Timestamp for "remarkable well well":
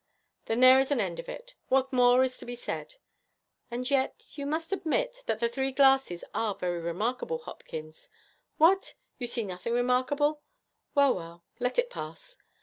9.73-11.43